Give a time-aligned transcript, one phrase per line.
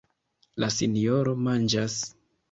[0.63, 1.99] La sinjoro manĝas.